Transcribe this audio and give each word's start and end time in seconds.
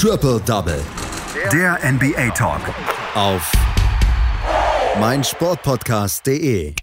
Triple 0.00 0.38
Double. 0.46 0.80
Der 1.52 1.76
NBA 1.82 2.30
Talk. 2.30 2.60
Auf 3.16 3.50
meinsportpodcast.de. 5.00 6.74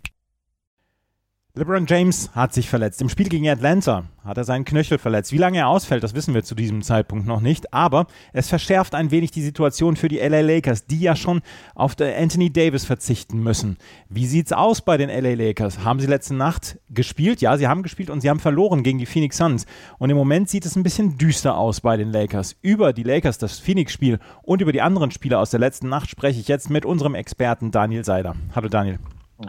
LeBron 1.58 1.86
James 1.86 2.30
hat 2.34 2.54
sich 2.54 2.70
verletzt. 2.70 3.02
Im 3.02 3.08
Spiel 3.08 3.30
gegen 3.30 3.48
Atlanta 3.48 4.04
hat 4.26 4.38
er 4.38 4.44
seinen 4.44 4.66
Knöchel 4.66 4.98
verletzt. 4.98 5.32
Wie 5.32 5.38
lange 5.38 5.60
er 5.60 5.70
ausfällt, 5.70 6.04
das 6.04 6.14
wissen 6.14 6.34
wir 6.34 6.44
zu 6.44 6.54
diesem 6.54 6.82
Zeitpunkt 6.82 7.26
noch 7.26 7.40
nicht. 7.40 7.74
Aber 7.74 8.08
es 8.34 8.50
verschärft 8.50 8.94
ein 8.94 9.10
wenig 9.10 9.32
die 9.32 9.42
Situation 9.42 9.96
für 9.96 10.10
die 10.10 10.18
LA 10.18 10.42
Lakers, 10.42 10.86
die 10.86 11.00
ja 11.00 11.16
schon 11.16 11.42
auf 11.74 11.96
Anthony 11.98 12.52
Davis 12.52 12.84
verzichten 12.84 13.42
müssen. 13.42 13.78
Wie 14.10 14.26
sieht's 14.26 14.52
aus 14.52 14.82
bei 14.82 14.98
den 14.98 15.10
LA 15.10 15.36
Lakers? 15.36 15.86
Haben 15.86 16.02
sie 16.02 16.08
letzte 16.08 16.36
Nacht 16.36 16.78
gespielt? 16.90 17.40
Ja, 17.40 17.56
sie 17.56 17.70
haben 17.70 17.84
gespielt 17.84 18.10
und 18.10 18.20
sie 18.20 18.30
haben 18.30 18.42
verloren 18.42 18.84
gegen 18.84 19.00
die 19.00 19.06
Phoenix 19.06 19.38
Suns. 19.38 19.66
Und 19.98 20.10
im 20.10 20.18
Moment 20.18 20.50
sieht 20.50 20.66
es 20.66 20.76
ein 20.76 20.84
bisschen 20.84 21.18
düster 21.18 21.58
aus 21.58 21.80
bei 21.80 21.96
den 21.96 22.12
Lakers. 22.12 22.58
Über 22.64 22.92
die 22.92 23.04
Lakers, 23.04 23.38
das 23.38 23.60
Phoenix-Spiel 23.60 24.20
und 24.42 24.62
über 24.62 24.74
die 24.74 24.82
anderen 24.82 25.12
Spiele 25.12 25.40
aus 25.40 25.52
der 25.52 25.62
letzten 25.62 25.88
Nacht 25.88 26.10
spreche 26.10 26.42
ich 26.42 26.50
jetzt 26.50 26.70
mit 26.70 26.86
unserem 26.86 27.16
Experten 27.16 27.72
Daniel 27.72 28.04
Seider. 28.04 28.36
Hallo 28.54 28.68
Daniel. 28.68 29.00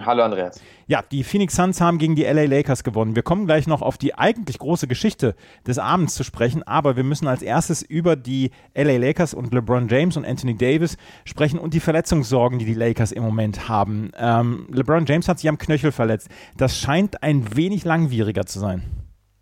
Hallo 0.05 0.25
Andreas. 0.25 0.61
Ja, 0.89 1.01
die 1.01 1.23
Phoenix 1.23 1.55
Suns 1.55 1.81
haben 1.81 1.99
gegen 1.99 2.17
die 2.17 2.25
LA 2.25 2.45
Lakers 2.47 2.83
gewonnen. 2.83 3.15
Wir 3.15 3.23
kommen 3.23 3.47
gleich 3.47 3.69
noch 3.69 3.83
auf 3.83 3.99
die 3.99 4.15
eigentlich 4.15 4.59
große 4.59 4.89
Geschichte 4.89 5.37
des 5.65 5.79
Abends 5.79 6.15
zu 6.17 6.25
sprechen, 6.25 6.65
aber 6.65 6.97
wir 6.97 7.05
müssen 7.05 7.29
als 7.29 7.41
erstes 7.41 7.83
über 7.83 8.17
die 8.17 8.51
LA 8.75 8.97
Lakers 8.97 9.33
und 9.33 9.55
LeBron 9.55 9.87
James 9.89 10.17
und 10.17 10.25
Anthony 10.25 10.57
Davis 10.57 10.97
sprechen 11.25 11.61
und 11.61 11.73
die 11.73 11.79
Verletzungssorgen, 11.81 12.59
die 12.59 12.65
die 12.65 12.75
Lakers 12.75 13.13
im 13.13 13.23
Moment 13.23 13.69
haben. 13.69 14.11
Ähm, 14.19 14.67
LeBron 14.73 15.07
James 15.07 15.29
hat 15.29 15.39
sich 15.39 15.49
am 15.49 15.59
Knöchel 15.59 15.93
verletzt. 15.93 16.29
Das 16.57 16.77
scheint 16.77 17.23
ein 17.23 17.57
wenig 17.57 17.85
langwieriger 17.85 18.45
zu 18.45 18.59
sein. 18.59 18.83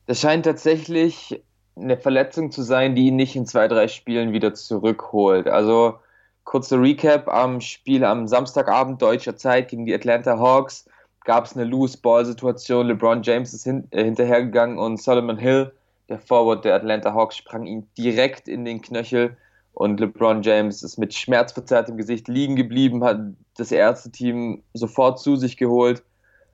Das 0.06 0.20
scheint 0.20 0.44
tatsächlich 0.44 1.42
eine 1.74 1.96
Verletzung 1.96 2.52
zu 2.52 2.62
sein, 2.62 2.94
die 2.94 3.06
ihn 3.06 3.16
nicht 3.16 3.34
in 3.34 3.46
zwei, 3.46 3.66
drei 3.66 3.88
Spielen 3.88 4.32
wieder 4.32 4.52
zurückholt. 4.52 5.48
Also 5.48 5.94
Kurzer 6.44 6.80
Recap 6.80 7.28
am 7.28 7.60
Spiel 7.60 8.04
am 8.04 8.28
Samstagabend 8.28 9.00
deutscher 9.00 9.36
Zeit 9.36 9.68
gegen 9.68 9.86
die 9.86 9.94
Atlanta 9.94 10.38
Hawks 10.38 10.86
gab 11.24 11.46
es 11.46 11.56
eine 11.56 11.64
Loose-Ball-Situation. 11.64 12.86
LeBron 12.86 13.22
James 13.22 13.54
ist 13.54 13.64
hin, 13.64 13.88
äh, 13.90 14.04
hinterhergegangen 14.04 14.78
und 14.78 15.00
Solomon 15.00 15.38
Hill, 15.38 15.72
der 16.08 16.18
Forward 16.18 16.64
der 16.64 16.74
Atlanta 16.74 17.14
Hawks, 17.14 17.36
sprang 17.36 17.66
ihm 17.66 17.86
direkt 17.96 18.46
in 18.46 18.64
den 18.64 18.82
Knöchel 18.82 19.36
und 19.72 19.98
LeBron 19.98 20.42
James 20.42 20.82
ist 20.82 20.98
mit 20.98 21.14
schmerzverzerrtem 21.14 21.96
Gesicht 21.96 22.28
liegen 22.28 22.56
geblieben, 22.56 23.02
hat 23.02 23.20
das 23.56 23.72
erste 23.72 24.10
Team 24.10 24.62
sofort 24.74 25.18
zu 25.18 25.36
sich 25.36 25.56
geholt 25.56 26.02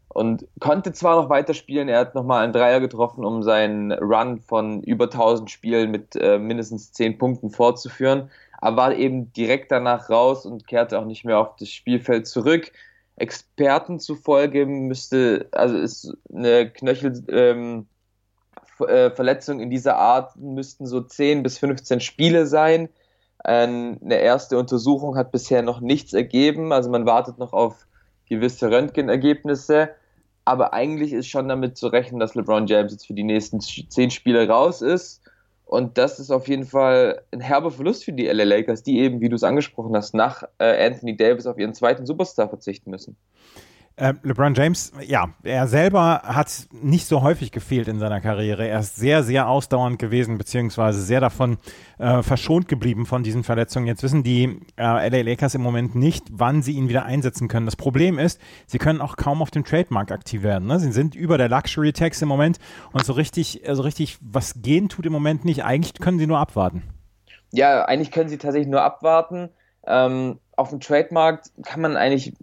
und 0.08 0.46
konnte 0.58 0.92
zwar 0.92 1.22
noch 1.22 1.28
weiterspielen, 1.28 1.88
er 1.88 2.00
hat 2.00 2.14
nochmal 2.14 2.42
einen 2.42 2.52
Dreier 2.52 2.80
getroffen, 2.80 3.24
um 3.24 3.42
seinen 3.42 3.92
Run 3.92 4.40
von 4.40 4.82
über 4.82 5.04
1000 5.04 5.50
Spielen 5.50 5.90
mit 5.90 6.16
äh, 6.16 6.38
mindestens 6.38 6.92
10 6.92 7.18
Punkten 7.18 7.50
fortzuführen, 7.50 8.30
aber 8.60 8.76
war 8.76 8.94
eben 8.94 9.32
direkt 9.32 9.72
danach 9.72 10.10
raus 10.10 10.46
und 10.46 10.66
kehrte 10.66 10.98
auch 10.98 11.04
nicht 11.04 11.24
mehr 11.24 11.38
auf 11.38 11.56
das 11.56 11.70
Spielfeld 11.70 12.26
zurück. 12.26 12.72
Experten 13.16 14.00
zufolge 14.00 14.66
müsste, 14.66 15.48
also 15.52 15.76
ist 15.76 16.12
eine 16.34 16.70
Knöchelverletzung 16.70 17.86
ähm, 18.88 19.60
äh, 19.60 19.62
in 19.62 19.70
dieser 19.70 19.96
Art 19.96 20.36
müssten 20.36 20.86
so 20.86 21.00
10 21.00 21.42
bis 21.42 21.58
15 21.58 22.00
Spiele 22.00 22.46
sein. 22.46 22.88
Eine 23.42 24.16
erste 24.16 24.58
Untersuchung 24.58 25.16
hat 25.16 25.32
bisher 25.32 25.62
noch 25.62 25.80
nichts 25.80 26.12
ergeben, 26.12 26.74
also 26.74 26.90
man 26.90 27.06
wartet 27.06 27.38
noch 27.38 27.54
auf 27.54 27.86
gewisse 28.28 28.70
Röntgenergebnisse. 28.70 29.90
Aber 30.44 30.72
eigentlich 30.72 31.12
ist 31.12 31.28
schon 31.28 31.48
damit 31.48 31.76
zu 31.76 31.88
rechnen, 31.88 32.20
dass 32.20 32.34
LeBron 32.34 32.66
James 32.66 32.92
jetzt 32.92 33.06
für 33.06 33.14
die 33.14 33.24
nächsten 33.24 33.60
10 33.60 34.10
Spiele 34.10 34.48
raus 34.48 34.82
ist. 34.82 35.22
Und 35.70 35.98
das 35.98 36.18
ist 36.18 36.32
auf 36.32 36.48
jeden 36.48 36.64
Fall 36.64 37.22
ein 37.30 37.38
herber 37.38 37.70
Verlust 37.70 38.04
für 38.04 38.12
die 38.12 38.26
LA 38.26 38.42
Lakers, 38.42 38.82
die 38.82 38.98
eben, 38.98 39.20
wie 39.20 39.28
du 39.28 39.36
es 39.36 39.44
angesprochen 39.44 39.94
hast, 39.94 40.14
nach 40.14 40.42
äh, 40.58 40.84
Anthony 40.84 41.16
Davis 41.16 41.46
auf 41.46 41.58
ihren 41.58 41.74
zweiten 41.74 42.06
Superstar 42.06 42.48
verzichten 42.48 42.90
müssen. 42.90 43.16
Äh, 44.00 44.14
LeBron 44.22 44.54
James, 44.54 44.92
ja, 45.06 45.28
er 45.42 45.68
selber 45.68 46.22
hat 46.24 46.68
nicht 46.72 47.06
so 47.06 47.20
häufig 47.20 47.52
gefehlt 47.52 47.86
in 47.86 47.98
seiner 47.98 48.22
Karriere. 48.22 48.66
Er 48.66 48.80
ist 48.80 48.96
sehr, 48.96 49.22
sehr 49.22 49.46
ausdauernd 49.46 49.98
gewesen, 49.98 50.38
beziehungsweise 50.38 51.02
sehr 51.02 51.20
davon 51.20 51.58
äh, 51.98 52.22
verschont 52.22 52.66
geblieben 52.66 53.04
von 53.04 53.22
diesen 53.22 53.44
Verletzungen. 53.44 53.86
Jetzt 53.86 54.02
wissen 54.02 54.22
die 54.22 54.62
äh, 54.78 55.08
LA 55.08 55.20
Lakers 55.20 55.54
im 55.54 55.60
Moment 55.60 55.96
nicht, 55.96 56.24
wann 56.30 56.62
sie 56.62 56.72
ihn 56.72 56.88
wieder 56.88 57.04
einsetzen 57.04 57.46
können. 57.46 57.66
Das 57.66 57.76
Problem 57.76 58.18
ist, 58.18 58.40
sie 58.66 58.78
können 58.78 59.02
auch 59.02 59.16
kaum 59.16 59.42
auf 59.42 59.50
dem 59.50 59.64
Trademark 59.64 60.12
aktiv 60.12 60.42
werden. 60.42 60.66
Ne? 60.66 60.80
Sie 60.80 60.92
sind 60.92 61.14
über 61.14 61.36
der 61.36 61.50
Luxury 61.50 61.92
Tax 61.92 62.22
im 62.22 62.28
Moment 62.28 62.58
und 62.92 63.04
so 63.04 63.12
richtig, 63.12 63.60
so 63.70 63.82
richtig 63.82 64.16
was 64.22 64.62
gehen 64.62 64.88
tut 64.88 65.04
im 65.04 65.12
Moment 65.12 65.44
nicht. 65.44 65.62
Eigentlich 65.62 65.92
können 66.00 66.18
sie 66.18 66.26
nur 66.26 66.38
abwarten. 66.38 66.84
Ja, 67.52 67.84
eigentlich 67.84 68.10
können 68.10 68.30
sie 68.30 68.38
tatsächlich 68.38 68.70
nur 68.70 68.80
abwarten. 68.80 69.50
Ähm, 69.86 70.38
auf 70.60 70.68
dem 70.68 70.80
Trademarkt 70.80 71.50
kann 71.64 71.80
man 71.80 71.96
eigentlich 71.96 72.34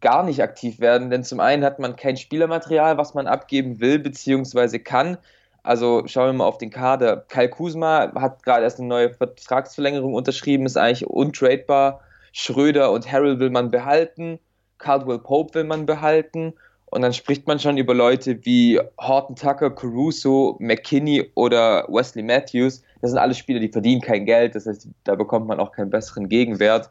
gar 0.00 0.24
nicht 0.24 0.42
aktiv 0.42 0.80
werden, 0.80 1.10
denn 1.10 1.24
zum 1.24 1.40
einen 1.40 1.62
hat 1.62 1.78
man 1.78 1.94
kein 1.94 2.16
Spielermaterial, 2.16 2.96
was 2.96 3.12
man 3.12 3.26
abgeben 3.26 3.80
will 3.80 3.98
bzw. 3.98 4.78
kann. 4.78 5.18
Also 5.62 6.02
schauen 6.06 6.28
wir 6.28 6.32
mal 6.32 6.46
auf 6.46 6.56
den 6.56 6.70
Kader. 6.70 7.18
Kyle 7.28 7.50
Kuzma 7.50 8.12
hat 8.14 8.42
gerade 8.44 8.62
erst 8.62 8.78
eine 8.78 8.88
neue 8.88 9.12
Vertragsverlängerung 9.12 10.14
unterschrieben, 10.14 10.64
ist 10.64 10.78
eigentlich 10.78 11.06
untradebar. 11.06 12.00
Schröder 12.32 12.92
und 12.92 13.12
Harrell 13.12 13.38
will 13.40 13.50
man 13.50 13.70
behalten. 13.70 14.38
Caldwell 14.78 15.18
Pope 15.18 15.52
will 15.54 15.64
man 15.64 15.84
behalten. 15.84 16.54
Und 16.86 17.02
dann 17.02 17.12
spricht 17.12 17.46
man 17.46 17.58
schon 17.58 17.76
über 17.76 17.92
Leute 17.92 18.42
wie 18.46 18.80
Horton 18.98 19.36
Tucker, 19.36 19.70
Caruso, 19.70 20.56
McKinney 20.60 21.30
oder 21.34 21.86
Wesley 21.88 22.22
Matthews. 22.22 22.82
Das 23.02 23.10
sind 23.10 23.18
alle 23.18 23.34
Spieler, 23.34 23.60
die 23.60 23.68
verdienen 23.68 24.00
kein 24.00 24.24
Geld. 24.24 24.54
Das 24.54 24.64
heißt, 24.64 24.88
da 25.04 25.14
bekommt 25.14 25.46
man 25.46 25.60
auch 25.60 25.72
keinen 25.72 25.90
besseren 25.90 26.30
Gegenwert. 26.30 26.88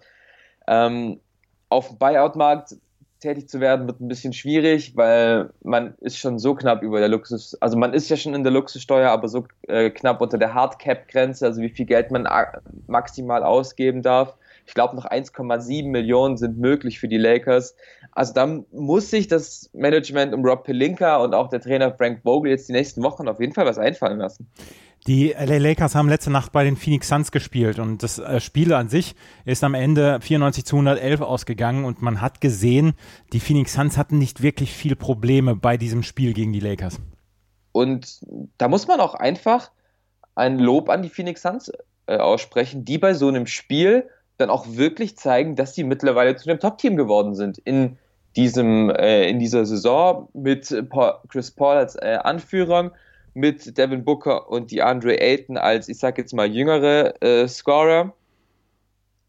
Ähm, 0.70 1.20
auf 1.70 1.88
dem 1.88 1.98
Buyout-Markt 1.98 2.76
tätig 3.20 3.50
zu 3.50 3.60
werden, 3.60 3.88
wird 3.88 4.00
ein 4.00 4.08
bisschen 4.08 4.34
schwierig, 4.34 4.96
weil 4.96 5.50
man 5.62 5.96
ist 6.00 6.18
schon 6.18 6.40
so 6.40 6.56
knapp 6.56 6.84
über 6.84 7.00
der 7.00 7.10
Luxus, 7.10 7.56
also 7.56 7.78
man 7.78 7.94
ist 7.94 8.10
ja 8.10 8.16
schon 8.16 8.34
in 8.34 8.44
der 8.44 8.54
Luxussteuer, 8.54 9.10
aber 9.10 9.28
so 9.28 9.46
äh, 9.68 9.90
knapp 9.90 10.22
unter 10.22 10.38
der 10.38 10.54
Hardcap-Grenze, 10.54 11.46
also 11.46 11.62
wie 11.62 11.70
viel 11.70 11.86
Geld 11.86 12.12
man 12.12 12.28
maximal 12.88 13.44
ausgeben 13.44 14.02
darf. 14.04 14.36
Ich 14.66 14.76
glaube, 14.76 14.96
noch 14.96 15.06
1,7 15.06 15.90
Millionen 15.90 16.38
sind 16.38 16.60
möglich 16.60 17.00
für 17.00 17.08
die 17.08 17.18
Lakers. 17.18 17.76
Also 18.12 18.34
da 18.34 18.46
muss 18.72 19.10
sich 19.10 19.28
das 19.28 19.70
Management 19.74 20.34
um 20.34 20.46
Rob 20.46 20.64
Pelinka 20.64 21.18
und 21.18 21.34
auch 21.34 21.50
der 21.50 21.60
Trainer 21.60 21.92
Frank 21.92 22.22
Vogel 22.22 22.52
jetzt 22.52 22.70
die 22.70 22.74
nächsten 22.74 23.02
Wochen 23.02 23.28
auf 23.28 23.40
jeden 23.40 23.54
Fall 23.54 23.66
was 23.66 23.80
einfallen 23.80 24.20
lassen. 24.20 24.48
Die 25.08 25.30
LA 25.30 25.58
Lakers 25.58 25.96
haben 25.96 26.10
letzte 26.10 26.30
Nacht 26.30 26.52
bei 26.52 26.64
den 26.64 26.76
Phoenix 26.76 27.08
Suns 27.08 27.32
gespielt 27.32 27.80
und 27.80 28.04
das 28.04 28.20
äh, 28.20 28.40
Spiel 28.42 28.74
an 28.74 28.90
sich 28.90 29.16
ist 29.46 29.64
am 29.64 29.74
Ende 29.74 30.20
94 30.22 30.66
zu 30.66 30.76
111 30.76 31.22
ausgegangen 31.22 31.86
und 31.86 32.02
man 32.02 32.22
hat 32.22 32.42
gesehen, 32.42 32.94
die 33.32 33.40
Phoenix 33.40 33.74
Suns 33.74 33.98
hatten 33.98 34.18
nicht 34.18 34.44
wirklich 34.44 34.74
viel 34.74 34.96
Probleme 34.96 35.56
bei 35.56 35.78
diesem 35.78 36.04
Spiel 36.04 36.34
gegen 36.34 36.52
die 36.52 36.60
Lakers. 36.60 37.00
Und 37.72 38.20
da 38.58 38.68
muss 38.68 38.88
man 38.88 39.00
auch 39.00 39.16
einfach 39.16 39.72
ein 40.36 40.60
Lob 40.60 40.90
an 40.90 41.02
die 41.02 41.10
Phoenix 41.10 41.44
Suns 41.44 41.72
äh, 42.08 42.18
aussprechen, 42.18 42.84
die 42.84 42.98
bei 42.98 43.14
so 43.14 43.30
einem 43.30 43.48
Spiel 43.48 44.10
dann 44.38 44.50
auch 44.50 44.66
wirklich 44.68 45.18
zeigen, 45.18 45.56
dass 45.56 45.76
sie 45.76 45.86
mittlerweile 45.86 46.36
zu 46.36 46.50
einem 46.50 46.60
Top-Team 46.60 46.98
geworden 46.98 47.36
sind 47.36 47.58
in 47.58 47.98
diesem 48.36 48.90
äh, 48.90 49.30
in 49.30 49.40
dieser 49.40 49.66
Saison 49.66 50.30
mit 50.34 50.76
Chris 51.30 51.52
Paul 51.52 51.78
als 51.78 51.96
Anführer 51.98 52.92
mit 53.34 53.78
Devin 53.78 54.04
Booker 54.04 54.50
und 54.50 54.72
die 54.72 54.82
Andre 54.82 55.20
Ayton 55.20 55.58
als, 55.58 55.90
ich 55.90 56.00
sag 56.00 56.18
jetzt 56.18 56.34
mal, 56.34 56.48
jüngere 56.48 57.22
äh, 57.22 57.48
Scorer. 57.48 58.14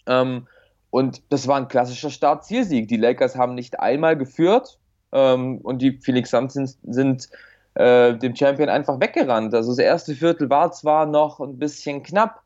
Ähm, 0.07 0.47
und 0.91 1.23
das 1.31 1.47
war 1.47 1.57
ein 1.57 1.69
klassischer 1.69 2.11
Start-Zielsieg. 2.11 2.89
Die 2.89 2.97
Lakers 2.97 3.37
haben 3.37 3.55
nicht 3.55 3.79
einmal 3.79 4.17
geführt 4.17 4.79
ähm, 5.13 5.59
und 5.59 5.83
die 5.83 5.99
Phoenix 5.99 6.31
Suns 6.31 6.55
sind, 6.55 6.77
sind 6.83 7.29
äh, 7.75 8.17
dem 8.17 8.35
Champion 8.35 8.69
einfach 8.69 9.01
weggerannt. 9.01 9.55
Also 9.55 9.71
das 9.71 9.79
erste 9.79 10.15
Viertel 10.15 10.51
war 10.51 10.73
zwar 10.73 11.07
noch 11.07 11.41
ein 11.41 11.59
bisschen 11.59 12.03
knapp, 12.03 12.43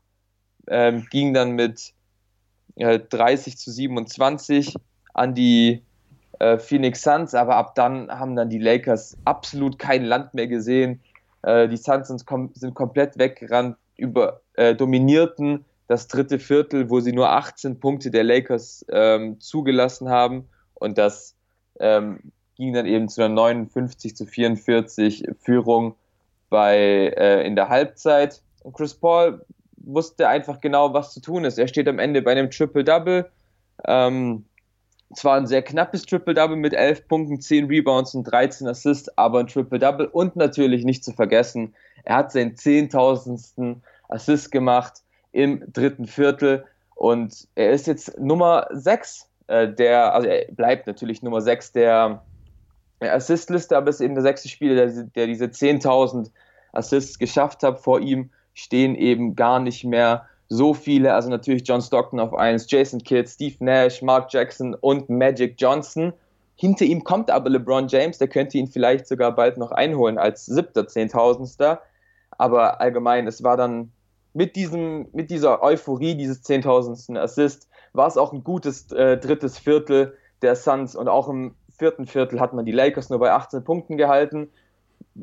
ähm, 0.67 1.07
ging 1.09 1.33
dann 1.33 1.51
mit 1.51 1.93
äh, 2.75 2.99
30 2.99 3.57
zu 3.57 3.71
27 3.71 4.75
an 5.13 5.33
die 5.33 5.81
äh, 6.39 6.57
Phoenix 6.57 7.01
Suns, 7.01 7.33
aber 7.33 7.55
ab 7.55 7.75
dann 7.75 8.09
haben 8.09 8.35
dann 8.35 8.49
die 8.49 8.59
Lakers 8.59 9.17
absolut 9.25 9.79
kein 9.79 10.03
Land 10.03 10.33
mehr 10.33 10.47
gesehen. 10.47 11.01
Äh, 11.45 11.69
die 11.69 11.77
Suns 11.77 12.07
sind, 12.07 12.25
kom 12.25 12.51
sind 12.55 12.73
komplett 12.73 13.17
weggerannt, 13.17 13.77
über, 13.95 14.41
äh, 14.55 14.75
dominierten 14.75 15.63
das 15.87 16.07
dritte 16.07 16.39
Viertel, 16.39 16.89
wo 16.89 16.99
sie 16.99 17.13
nur 17.13 17.29
18 17.29 17.79
Punkte 17.79 18.09
der 18.09 18.23
Lakers 18.23 18.83
ähm, 18.89 19.39
zugelassen 19.39 20.09
haben. 20.09 20.49
Und 20.73 20.97
das 20.97 21.35
ähm, 21.79 22.19
ging 22.55 22.73
dann 22.73 22.87
eben 22.87 23.07
zu 23.07 23.23
einer 23.23 23.33
59 23.33 24.15
zu 24.15 24.25
44 24.25 25.25
Führung 25.39 25.95
bei, 26.49 27.13
äh, 27.15 27.45
in 27.45 27.55
der 27.55 27.69
Halbzeit. 27.69 28.41
Und 28.63 28.73
Chris 28.73 28.95
Paul 28.95 29.45
wusste 29.77 30.27
einfach 30.27 30.59
genau, 30.61 30.93
was 30.93 31.13
zu 31.13 31.21
tun 31.21 31.45
ist. 31.45 31.59
Er 31.59 31.67
steht 31.67 31.87
am 31.87 31.99
Ende 31.99 32.23
bei 32.23 32.31
einem 32.31 32.49
Triple-Double. 32.49 33.29
Ähm, 33.85 34.45
zwar 35.17 35.37
ein 35.37 35.47
sehr 35.47 35.61
knappes 35.61 36.05
Triple-Double 36.05 36.57
mit 36.57 36.73
11 36.73 37.07
Punkten, 37.07 37.41
10 37.41 37.65
Rebounds 37.65 38.15
und 38.15 38.23
13 38.25 38.67
Assists, 38.67 39.15
aber 39.17 39.39
ein 39.39 39.47
Triple-Double 39.47 40.07
und 40.07 40.35
natürlich 40.35 40.85
nicht 40.85 41.03
zu 41.03 41.11
vergessen, 41.13 41.73
er 42.03 42.17
hat 42.17 42.31
seinen 42.31 42.55
10.000. 42.55 43.81
Assist 44.09 44.51
gemacht 44.51 45.03
im 45.31 45.63
dritten 45.71 46.05
Viertel. 46.05 46.65
Und 46.95 47.47
er 47.55 47.71
ist 47.71 47.87
jetzt 47.87 48.19
Nummer 48.19 48.67
6 48.71 49.29
äh, 49.47 49.67
der, 49.71 50.13
also 50.13 50.27
er 50.27 50.51
bleibt 50.51 50.87
natürlich 50.87 51.21
Nummer 51.21 51.41
6 51.41 51.73
der 51.73 52.23
Assistliste, 52.99 53.75
aber 53.75 53.89
ist 53.89 54.01
eben 54.01 54.15
der 54.15 54.23
sechste 54.23 54.47
Spieler, 54.47 54.75
der, 54.75 55.03
der 55.03 55.27
diese 55.27 55.45
10.000 55.45 56.31
Assists 56.71 57.19
geschafft 57.19 57.63
hat. 57.63 57.79
Vor 57.79 57.99
ihm 57.99 58.31
stehen 58.53 58.95
eben 58.95 59.35
gar 59.35 59.59
nicht 59.59 59.83
mehr 59.83 60.27
so 60.47 60.73
viele, 60.73 61.13
also 61.13 61.29
natürlich 61.29 61.67
John 61.67 61.81
Stockton 61.81 62.19
auf 62.19 62.33
1, 62.33 62.69
Jason 62.69 63.01
Kidd, 63.03 63.27
Steve 63.27 63.55
Nash, 63.59 64.01
Mark 64.01 64.31
Jackson 64.31 64.75
und 64.75 65.09
Magic 65.09 65.55
Johnson. 65.57 66.13
Hinter 66.55 66.85
ihm 66.85 67.03
kommt 67.03 67.31
aber 67.31 67.49
LeBron 67.49 67.87
James, 67.87 68.17
der 68.17 68.27
könnte 68.27 68.57
ihn 68.57 68.67
vielleicht 68.67 69.07
sogar 69.07 69.35
bald 69.35 69.57
noch 69.57 69.71
einholen 69.71 70.17
als 70.17 70.45
siebter 70.45 70.87
Zehntausendster. 70.87 71.81
Aber 72.37 72.79
allgemein, 72.79 73.27
es 73.27 73.43
war 73.43 73.57
dann 73.57 73.91
mit, 74.33 74.55
diesem, 74.55 75.07
mit 75.13 75.31
dieser 75.31 75.63
Euphorie 75.63 76.15
dieses 76.15 76.41
Zehntausendsten 76.43 77.17
Assist, 77.17 77.67
war 77.93 78.07
es 78.07 78.17
auch 78.17 78.33
ein 78.33 78.43
gutes 78.43 78.91
äh, 78.91 79.17
drittes 79.17 79.57
Viertel 79.57 80.17
der 80.41 80.55
Suns 80.55 80.95
und 80.95 81.07
auch 81.07 81.29
im 81.29 81.55
vierten 81.77 82.05
Viertel 82.05 82.39
hat 82.39 82.53
man 82.53 82.65
die 82.65 82.71
Lakers 82.71 83.09
nur 83.09 83.19
bei 83.19 83.31
18 83.31 83.63
Punkten 83.63 83.97
gehalten. 83.97 84.49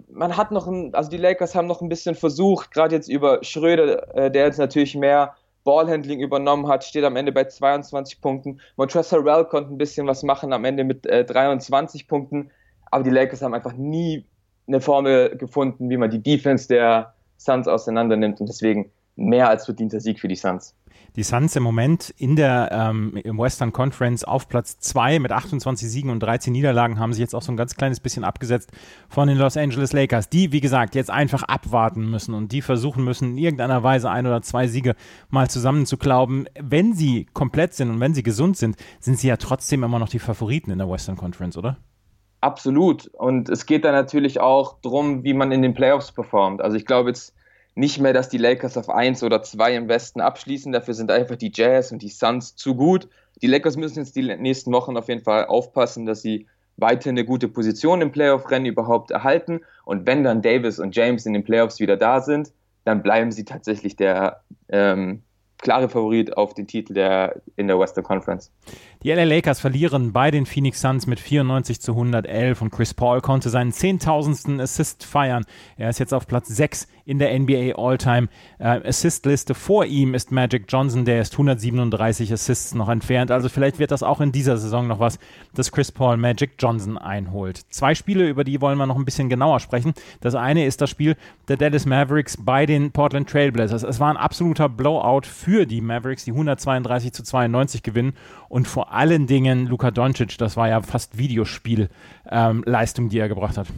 Man 0.08 0.36
hat 0.36 0.52
noch, 0.52 0.66
ein, 0.66 0.94
also 0.94 1.10
die 1.10 1.18
Lakers 1.18 1.54
haben 1.54 1.66
noch 1.66 1.82
ein 1.82 1.88
bisschen 1.88 2.14
versucht, 2.14 2.70
gerade 2.70 2.94
jetzt 2.94 3.08
über 3.08 3.44
Schröder, 3.44 4.16
äh, 4.16 4.30
der 4.30 4.46
jetzt 4.46 4.58
natürlich 4.58 4.94
mehr 4.94 5.34
Ballhandling 5.64 6.20
übernommen 6.20 6.66
hat, 6.66 6.84
steht 6.84 7.04
am 7.04 7.16
Ende 7.16 7.32
bei 7.32 7.44
22 7.44 8.20
Punkten. 8.20 8.60
Montrezl 8.76 9.16
Harrell 9.16 9.44
konnte 9.44 9.72
ein 9.72 9.78
bisschen 9.78 10.06
was 10.06 10.22
machen, 10.22 10.52
am 10.52 10.64
Ende 10.64 10.84
mit 10.84 11.06
äh, 11.06 11.24
23 11.24 12.08
Punkten. 12.08 12.50
Aber 12.90 13.04
die 13.04 13.10
Lakers 13.10 13.42
haben 13.42 13.54
einfach 13.54 13.74
nie 13.74 14.26
eine 14.66 14.80
Formel 14.80 15.36
gefunden, 15.36 15.90
wie 15.90 15.96
man 15.96 16.10
die 16.10 16.22
Defense 16.22 16.68
der 16.68 17.14
Suns 17.36 17.68
auseinander 17.68 18.16
nimmt. 18.16 18.40
Und 18.40 18.48
deswegen 18.48 18.90
mehr 19.16 19.48
als 19.48 19.64
verdienter 19.64 20.00
Sieg 20.00 20.20
für 20.20 20.28
die 20.28 20.36
Suns. 20.36 20.74
Die 21.16 21.22
Suns 21.22 21.54
im 21.56 21.62
Moment 21.62 22.08
in 22.16 22.36
der 22.36 22.70
ähm, 22.72 23.18
im 23.22 23.38
Western 23.38 23.72
Conference 23.72 24.24
auf 24.24 24.48
Platz 24.48 24.78
2 24.78 25.18
mit 25.18 25.30
28 25.30 25.90
Siegen 25.90 26.10
und 26.10 26.20
13 26.20 26.52
Niederlagen 26.52 26.98
haben 26.98 27.12
sich 27.12 27.20
jetzt 27.20 27.34
auch 27.34 27.42
so 27.42 27.52
ein 27.52 27.56
ganz 27.58 27.76
kleines 27.76 28.00
bisschen 28.00 28.24
abgesetzt 28.24 28.70
von 29.10 29.28
den 29.28 29.36
Los 29.36 29.58
Angeles 29.58 29.92
Lakers, 29.92 30.30
die, 30.30 30.52
wie 30.52 30.62
gesagt, 30.62 30.94
jetzt 30.94 31.10
einfach 31.10 31.42
abwarten 31.42 32.10
müssen 32.10 32.34
und 32.34 32.52
die 32.52 32.62
versuchen 32.62 33.04
müssen, 33.04 33.32
in 33.32 33.38
irgendeiner 33.38 33.82
Weise 33.82 34.10
ein 34.10 34.26
oder 34.26 34.40
zwei 34.40 34.66
Siege 34.68 34.94
mal 35.28 35.50
zusammenzuklauben. 35.50 36.48
Wenn 36.58 36.94
sie 36.94 37.26
komplett 37.34 37.74
sind 37.74 37.90
und 37.90 38.00
wenn 38.00 38.14
sie 38.14 38.22
gesund 38.22 38.56
sind, 38.56 38.76
sind 38.98 39.18
sie 39.18 39.28
ja 39.28 39.36
trotzdem 39.36 39.84
immer 39.84 39.98
noch 39.98 40.08
die 40.08 40.18
Favoriten 40.18 40.70
in 40.70 40.78
der 40.78 40.88
Western 40.88 41.16
Conference, 41.16 41.58
oder? 41.58 41.76
Absolut. 42.40 43.08
Und 43.08 43.50
es 43.50 43.66
geht 43.66 43.84
da 43.84 43.92
natürlich 43.92 44.40
auch 44.40 44.80
darum, 44.80 45.24
wie 45.24 45.34
man 45.34 45.52
in 45.52 45.60
den 45.60 45.74
Playoffs 45.74 46.10
performt. 46.10 46.62
Also 46.62 46.76
ich 46.76 46.86
glaube 46.86 47.10
jetzt, 47.10 47.34
nicht 47.74 47.98
mehr, 47.98 48.12
dass 48.12 48.28
die 48.28 48.38
Lakers 48.38 48.76
auf 48.76 48.90
1 48.90 49.22
oder 49.22 49.42
2 49.42 49.76
im 49.76 49.88
Westen 49.88 50.20
abschließen. 50.20 50.72
Dafür 50.72 50.94
sind 50.94 51.10
einfach 51.10 51.36
die 51.36 51.52
Jazz 51.54 51.92
und 51.92 52.02
die 52.02 52.08
Suns 52.08 52.54
zu 52.54 52.74
gut. 52.74 53.08
Die 53.40 53.46
Lakers 53.46 53.76
müssen 53.76 54.00
jetzt 54.00 54.14
die 54.14 54.22
nächsten 54.22 54.72
Wochen 54.72 54.96
auf 54.96 55.08
jeden 55.08 55.24
Fall 55.24 55.46
aufpassen, 55.46 56.04
dass 56.04 56.22
sie 56.22 56.46
weiterhin 56.76 57.16
eine 57.16 57.24
gute 57.24 57.48
Position 57.48 58.00
im 58.00 58.12
Playoff-Rennen 58.12 58.66
überhaupt 58.66 59.10
erhalten. 59.10 59.60
Und 59.84 60.06
wenn 60.06 60.24
dann 60.24 60.42
Davis 60.42 60.78
und 60.78 60.94
James 60.94 61.26
in 61.26 61.32
den 61.32 61.44
Playoffs 61.44 61.80
wieder 61.80 61.96
da 61.96 62.20
sind, 62.20 62.52
dann 62.84 63.02
bleiben 63.02 63.32
sie 63.32 63.44
tatsächlich 63.44 63.96
der 63.96 64.42
ähm, 64.68 65.22
klare 65.62 65.88
Favorit 65.88 66.36
auf 66.36 66.52
den 66.52 66.66
Titel 66.66 66.92
der, 66.92 67.40
in 67.56 67.68
der 67.68 67.78
Western 67.78 68.04
Conference. 68.04 68.50
Die 69.02 69.10
LA 69.10 69.24
Lakers 69.24 69.60
verlieren 69.60 70.12
bei 70.12 70.30
den 70.30 70.44
Phoenix 70.44 70.80
Suns 70.80 71.06
mit 71.06 71.18
94 71.18 71.80
zu 71.80 71.92
111 71.92 72.60
und 72.62 72.70
Chris 72.70 72.94
Paul 72.94 73.20
konnte 73.20 73.48
seinen 73.48 73.72
10.000. 73.72 74.60
Assist 74.60 75.04
feiern. 75.04 75.44
Er 75.76 75.88
ist 75.88 75.98
jetzt 75.98 76.12
auf 76.12 76.26
Platz 76.26 76.48
6 76.48 76.86
in 77.04 77.18
der 77.18 77.36
NBA 77.36 77.74
All-Time 77.76 78.28
äh, 78.58 78.88
Assist-Liste. 78.88 79.54
Vor 79.54 79.86
ihm 79.86 80.14
ist 80.14 80.30
Magic 80.30 80.66
Johnson, 80.68 81.04
der 81.04 81.20
ist 81.20 81.32
137 81.32 82.32
Assists 82.32 82.74
noch 82.74 82.88
entfernt. 82.88 83.30
Also 83.30 83.48
vielleicht 83.48 83.78
wird 83.78 83.90
das 83.90 84.02
auch 84.02 84.20
in 84.20 84.30
dieser 84.30 84.56
Saison 84.56 84.86
noch 84.86 85.00
was, 85.00 85.18
dass 85.54 85.72
Chris 85.72 85.90
Paul 85.90 86.16
Magic 86.16 86.52
Johnson 86.58 86.98
einholt. 86.98 87.58
Zwei 87.70 87.94
Spiele, 87.94 88.28
über 88.28 88.44
die 88.44 88.60
wollen 88.60 88.78
wir 88.78 88.86
noch 88.86 88.96
ein 88.96 89.04
bisschen 89.04 89.28
genauer 89.28 89.60
sprechen. 89.60 89.94
Das 90.20 90.34
eine 90.34 90.64
ist 90.64 90.80
das 90.80 90.90
Spiel 90.90 91.16
der 91.48 91.56
Dallas 91.56 91.86
Mavericks 91.86 92.36
bei 92.36 92.66
den 92.66 92.92
Portland 92.92 93.28
Trailblazers. 93.28 93.82
Es 93.82 93.98
war 93.98 94.10
ein 94.10 94.16
absoluter 94.16 94.68
Blowout 94.68 95.22
für 95.26 95.51
die 95.66 95.80
Mavericks, 95.80 96.24
die 96.24 96.32
132 96.32 97.12
zu 97.12 97.22
92 97.22 97.82
gewinnen 97.82 98.14
und 98.48 98.66
vor 98.68 98.92
allen 98.92 99.26
Dingen 99.26 99.66
Luka 99.66 99.90
Doncic, 99.90 100.38
das 100.38 100.56
war 100.56 100.68
ja 100.68 100.80
fast 100.82 101.18
Videospielleistung, 101.18 103.04
ähm, 103.04 103.08
die 103.10 103.18
er 103.18 103.28
gebracht 103.28 103.56
hat. 103.56 103.68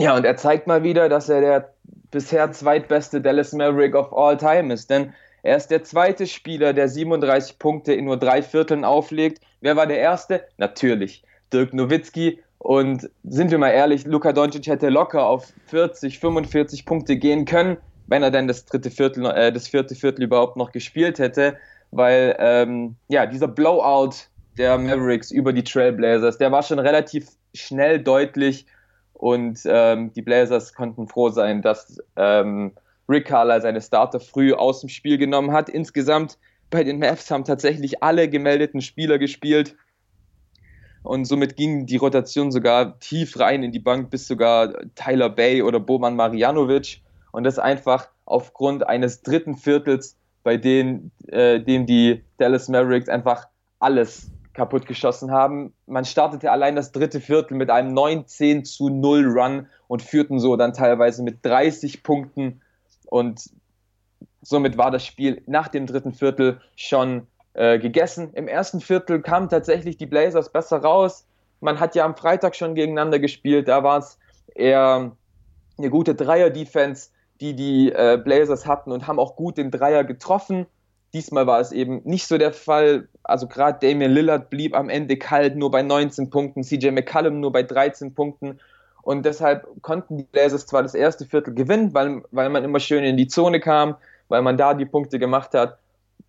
Ja, 0.00 0.16
und 0.16 0.24
er 0.24 0.36
zeigt 0.36 0.66
mal 0.66 0.82
wieder, 0.82 1.08
dass 1.08 1.28
er 1.28 1.40
der 1.40 1.74
bisher 2.10 2.50
zweitbeste 2.52 3.20
Dallas 3.20 3.52
Maverick 3.52 3.94
of 3.94 4.12
all 4.12 4.36
time 4.36 4.72
ist, 4.72 4.90
denn 4.90 5.12
er 5.42 5.56
ist 5.56 5.68
der 5.68 5.84
zweite 5.84 6.26
Spieler, 6.26 6.72
der 6.72 6.88
37 6.88 7.58
Punkte 7.58 7.92
in 7.94 8.06
nur 8.06 8.16
drei 8.16 8.42
Vierteln 8.42 8.84
auflegt. 8.84 9.40
Wer 9.60 9.76
war 9.76 9.86
der 9.86 9.98
erste? 9.98 10.44
Natürlich 10.56 11.22
Dirk 11.52 11.72
Nowitzki. 11.72 12.40
Und 12.58 13.08
sind 13.22 13.50
wir 13.50 13.58
mal 13.58 13.70
ehrlich, 13.70 14.04
Luka 14.04 14.32
Doncic 14.32 14.66
hätte 14.66 14.88
locker 14.88 15.26
auf 15.26 15.52
40, 15.66 16.18
45 16.18 16.84
Punkte 16.86 17.16
gehen 17.16 17.44
können, 17.44 17.76
wenn 18.08 18.22
er 18.22 18.30
denn 18.30 18.48
das 18.48 18.64
dritte 18.64 18.90
Viertel, 18.90 19.24
äh, 19.26 19.52
das 19.52 19.68
vierte 19.68 19.94
Viertel 19.94 20.24
überhaupt 20.24 20.56
noch 20.56 20.72
gespielt 20.72 21.18
hätte, 21.18 21.56
weil 21.90 22.34
ähm, 22.38 22.96
ja 23.08 23.26
dieser 23.26 23.48
Blowout 23.48 24.14
der 24.56 24.76
Mavericks 24.76 25.30
über 25.30 25.52
die 25.52 25.62
Trailblazers, 25.62 26.38
der 26.38 26.50
war 26.50 26.62
schon 26.62 26.80
relativ 26.80 27.28
schnell 27.54 28.02
deutlich 28.02 28.66
und 29.12 29.60
ähm, 29.64 30.12
die 30.12 30.22
Blazers 30.22 30.74
konnten 30.74 31.06
froh 31.06 31.30
sein, 31.30 31.62
dass 31.62 31.98
ähm, 32.16 32.72
Rick 33.08 33.26
Carlisle 33.26 33.62
seine 33.62 33.80
Starter 33.80 34.20
früh 34.20 34.52
aus 34.52 34.80
dem 34.80 34.88
Spiel 34.88 35.18
genommen 35.18 35.52
hat. 35.52 35.68
Insgesamt 35.68 36.38
bei 36.70 36.84
den 36.84 36.98
Mavs 36.98 37.30
haben 37.30 37.44
tatsächlich 37.44 38.02
alle 38.02 38.28
gemeldeten 38.28 38.80
Spieler 38.80 39.18
gespielt. 39.18 39.76
Und 41.02 41.24
somit 41.24 41.56
ging 41.56 41.86
die 41.86 41.96
Rotation 41.96 42.52
sogar 42.52 42.98
tief 43.00 43.38
rein 43.38 43.62
in 43.62 43.72
die 43.72 43.78
Bank, 43.78 44.10
bis 44.10 44.26
sogar 44.26 44.74
Tyler 44.94 45.30
Bay 45.30 45.62
oder 45.62 45.80
Boman 45.80 46.16
Marjanovic. 46.16 47.00
Und 47.32 47.44
das 47.44 47.58
einfach 47.58 48.08
aufgrund 48.24 48.86
eines 48.86 49.22
dritten 49.22 49.56
Viertels, 49.56 50.16
bei 50.42 50.56
dem, 50.56 51.10
äh, 51.28 51.60
dem 51.60 51.86
die 51.86 52.24
Dallas 52.38 52.68
Mavericks 52.68 53.08
einfach 53.08 53.48
alles 53.80 54.30
kaputt 54.54 54.86
geschossen 54.86 55.30
haben. 55.30 55.72
Man 55.86 56.04
startete 56.04 56.50
allein 56.50 56.74
das 56.74 56.90
dritte 56.92 57.20
Viertel 57.20 57.56
mit 57.56 57.70
einem 57.70 57.94
19 57.94 58.64
zu 58.64 58.88
0 58.88 59.26
Run 59.26 59.66
und 59.86 60.02
führten 60.02 60.40
so 60.40 60.56
dann 60.56 60.72
teilweise 60.72 61.22
mit 61.22 61.44
30 61.44 62.02
Punkten 62.02 62.60
und 63.06 63.50
somit 64.42 64.76
war 64.76 64.90
das 64.90 65.04
Spiel 65.06 65.42
nach 65.46 65.68
dem 65.68 65.86
dritten 65.86 66.12
Viertel 66.12 66.60
schon 66.76 67.26
äh, 67.54 67.78
gegessen. 67.78 68.32
Im 68.34 68.48
ersten 68.48 68.80
Viertel 68.80 69.22
kamen 69.22 69.48
tatsächlich 69.48 69.96
die 69.96 70.06
Blazers 70.06 70.50
besser 70.50 70.78
raus. 70.78 71.26
Man 71.60 71.80
hat 71.80 71.94
ja 71.94 72.04
am 72.04 72.16
Freitag 72.16 72.56
schon 72.56 72.74
gegeneinander 72.74 73.18
gespielt, 73.18 73.68
da 73.68 73.82
war 73.82 73.98
es 73.98 74.18
eher 74.54 75.12
eine 75.76 75.90
gute 75.90 76.14
Dreier-Defense, 76.14 77.10
die 77.40 77.54
die 77.54 77.92
äh, 77.92 78.20
Blazers 78.22 78.66
hatten 78.66 78.92
und 78.92 79.06
haben 79.06 79.18
auch 79.18 79.36
gut 79.36 79.58
den 79.58 79.70
Dreier 79.70 80.04
getroffen. 80.04 80.66
Diesmal 81.14 81.46
war 81.46 81.60
es 81.60 81.72
eben 81.72 82.02
nicht 82.04 82.26
so 82.26 82.36
der 82.36 82.52
Fall. 82.52 83.08
Also 83.22 83.46
gerade 83.46 83.78
Damian 83.80 84.10
Lillard 84.10 84.50
blieb 84.50 84.76
am 84.76 84.90
Ende 84.90 85.16
kalt, 85.16 85.56
nur 85.56 85.70
bei 85.70 85.82
19 85.82 86.30
Punkten, 86.30 86.62
CJ 86.62 86.90
McCallum 86.90 87.40
nur 87.40 87.52
bei 87.52 87.62
13 87.62 88.14
Punkten. 88.14 88.58
Und 89.02 89.24
deshalb 89.24 89.66
konnten 89.80 90.18
die 90.18 90.24
Blazers 90.24 90.66
zwar 90.66 90.82
das 90.82 90.94
erste 90.94 91.24
Viertel 91.24 91.54
gewinnen, 91.54 91.94
weil, 91.94 92.22
weil 92.30 92.50
man 92.50 92.64
immer 92.64 92.80
schön 92.80 93.04
in 93.04 93.16
die 93.16 93.28
Zone 93.28 93.58
kam, 93.58 93.96
weil 94.28 94.42
man 94.42 94.58
da 94.58 94.74
die 94.74 94.84
Punkte 94.84 95.18
gemacht 95.18 95.54
hat. 95.54 95.78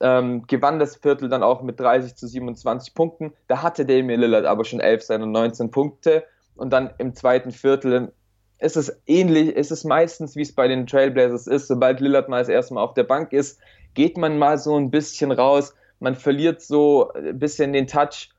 Ähm, 0.01 0.47
gewann 0.47 0.79
das 0.79 0.95
Viertel 0.95 1.27
dann 1.27 1.43
auch 1.43 1.61
mit 1.61 1.77
30 1.77 2.15
zu 2.15 2.25
27 2.25 2.93
Punkten. 2.93 3.33
Da 3.49 3.61
hatte 3.61 3.85
Damian 3.85 4.21
Lillard 4.21 4.45
aber 4.45 4.63
schon 4.63 4.79
11 4.79 5.03
seiner 5.03 5.25
19 5.25 5.71
Punkte. 5.71 6.23
Und 6.55 6.71
dann 6.71 6.91
im 6.99 7.15
zweiten 7.15 7.51
Viertel 7.51 8.13
ist 8.59 8.77
es 8.77 9.01
ähnlich, 9.07 9.55
ist 9.55 9.71
es 9.71 9.83
meistens, 9.83 10.35
wie 10.35 10.41
es 10.41 10.53
bei 10.53 10.67
den 10.67 10.85
Trailblazers 10.85 11.47
ist. 11.47 11.67
Sobald 11.67 11.99
Lillard 11.99 12.29
mal 12.29 12.39
das 12.39 12.49
erste 12.49 12.73
Mal 12.73 12.83
auf 12.83 12.93
der 12.93 13.03
Bank 13.03 13.31
ist, 13.31 13.59
geht 13.93 14.17
man 14.17 14.37
mal 14.37 14.57
so 14.57 14.77
ein 14.77 14.91
bisschen 14.91 15.31
raus, 15.31 15.73
man 15.99 16.15
verliert 16.15 16.61
so 16.61 17.11
ein 17.13 17.39
bisschen 17.39 17.73
den 17.73 17.87
Touch 17.87 18.29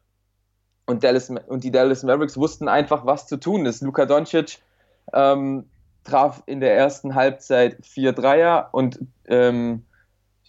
und, 0.87 1.05
Dallas, 1.05 1.31
und 1.31 1.65
die 1.65 1.71
Dallas 1.71 2.03
Mavericks 2.03 2.37
wussten 2.37 2.69
einfach, 2.69 3.07
was 3.07 3.27
zu 3.27 3.37
tun 3.37 3.67
ist. 3.67 3.83
Luka 3.83 4.07
Doncic 4.07 4.59
ähm, 5.13 5.69
traf 6.05 6.43
in 6.47 6.61
der 6.61 6.75
ersten 6.75 7.15
Halbzeit 7.15 7.77
vier 7.83 8.13
Dreier 8.13 8.69
und 8.73 8.99
ähm, 9.27 9.85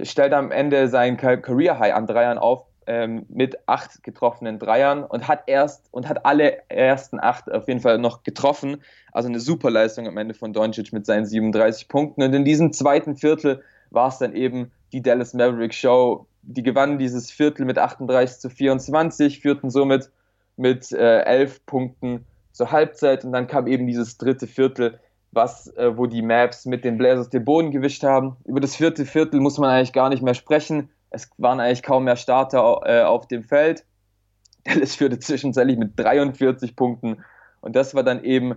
stellte 0.01 0.37
am 0.37 0.51
Ende 0.51 0.87
sein 0.87 1.17
Career 1.17 1.79
High 1.79 1.93
an 1.93 2.07
Dreiern 2.07 2.37
auf 2.37 2.65
ähm, 2.87 3.25
mit 3.29 3.57
acht 3.67 4.03
getroffenen 4.03 4.59
Dreiern 4.59 5.03
und 5.03 5.27
hat 5.27 5.43
erst 5.47 5.87
und 5.91 6.09
hat 6.09 6.25
alle 6.25 6.69
ersten 6.69 7.19
acht 7.19 7.51
auf 7.51 7.67
jeden 7.67 7.79
Fall 7.79 7.97
noch 7.97 8.23
getroffen. 8.23 8.81
Also 9.11 9.29
eine 9.29 9.39
super 9.39 9.69
Leistung 9.69 10.07
am 10.07 10.17
Ende 10.17 10.33
von 10.33 10.53
Doncic 10.53 10.91
mit 10.93 11.05
seinen 11.05 11.25
37 11.25 11.87
Punkten. 11.87 12.23
Und 12.23 12.33
in 12.33 12.45
diesem 12.45 12.73
zweiten 12.73 13.15
Viertel 13.15 13.61
war 13.91 14.07
es 14.07 14.17
dann 14.17 14.33
eben 14.33 14.71
die 14.91 15.01
Dallas 15.01 15.33
Maverick 15.33 15.73
Show. 15.73 16.25
Die 16.43 16.63
gewannen 16.63 16.97
dieses 16.97 17.29
Viertel 17.29 17.65
mit 17.65 17.77
38 17.77 18.39
zu 18.39 18.49
24, 18.49 19.39
führten 19.41 19.69
somit 19.69 20.09
mit 20.57 20.91
äh, 20.91 21.21
11 21.21 21.65
Punkten 21.65 22.25
zur 22.51 22.71
Halbzeit 22.71 23.23
und 23.23 23.31
dann 23.31 23.47
kam 23.47 23.67
eben 23.67 23.87
dieses 23.87 24.17
dritte 24.17 24.47
Viertel, 24.47 24.99
was, 25.31 25.67
äh, 25.77 25.95
wo 25.95 26.07
die 26.07 26.21
Maps 26.21 26.65
mit 26.65 26.83
den 26.83 26.97
Blazers 26.97 27.29
den 27.29 27.45
Boden 27.45 27.71
gewischt 27.71 28.03
haben. 28.03 28.35
Über 28.45 28.59
das 28.59 28.75
vierte 28.75 29.05
Viertel 29.05 29.39
muss 29.39 29.57
man 29.57 29.69
eigentlich 29.69 29.93
gar 29.93 30.09
nicht 30.09 30.23
mehr 30.23 30.33
sprechen. 30.33 30.89
Es 31.11 31.29
waren 31.37 31.59
eigentlich 31.59 31.83
kaum 31.83 32.05
mehr 32.05 32.15
Starter 32.15 32.81
äh, 32.85 33.03
auf 33.03 33.27
dem 33.27 33.43
Feld. 33.43 33.85
Dallas 34.63 34.95
führte 34.95 35.19
zwischenzeitlich 35.19 35.77
mit 35.77 35.99
43 35.99 36.75
Punkten. 36.75 37.23
Und 37.61 37.75
das 37.75 37.93
war 37.93 38.03
dann 38.03 38.23
eben 38.23 38.55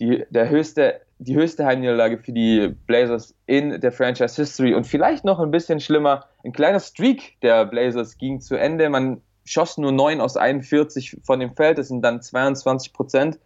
die, 0.00 0.24
der 0.30 0.50
höchste, 0.50 1.00
die 1.18 1.36
höchste 1.36 1.64
Heimniederlage 1.64 2.18
für 2.18 2.32
die 2.32 2.74
Blazers 2.86 3.34
in 3.46 3.80
der 3.80 3.92
Franchise 3.92 4.36
History. 4.36 4.74
Und 4.74 4.86
vielleicht 4.86 5.24
noch 5.24 5.38
ein 5.38 5.50
bisschen 5.50 5.80
schlimmer, 5.80 6.26
ein 6.44 6.52
kleiner 6.52 6.80
Streak 6.80 7.40
der 7.42 7.64
Blazers 7.64 8.18
ging 8.18 8.40
zu 8.40 8.56
Ende. 8.56 8.88
Man 8.90 9.22
schoss 9.44 9.78
nur 9.78 9.92
9 9.92 10.20
aus 10.20 10.36
41 10.36 11.18
von 11.22 11.40
dem 11.40 11.54
Feld, 11.54 11.78
das 11.78 11.88
sind 11.88 12.02
dann 12.02 12.20
22 12.20 12.92
Prozent. 12.92 13.38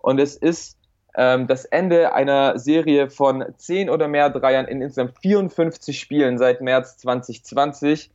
Und 0.00 0.18
es 0.18 0.36
ist 0.36 0.78
ähm, 1.16 1.46
das 1.46 1.64
Ende 1.64 2.12
einer 2.14 2.58
Serie 2.58 3.10
von 3.10 3.44
10 3.56 3.90
oder 3.90 4.08
mehr 4.08 4.30
Dreiern 4.30 4.66
in 4.66 4.80
insgesamt 4.82 5.18
54 5.20 5.98
Spielen 5.98 6.38
seit 6.38 6.60
März 6.60 6.98
2020. 6.98 8.10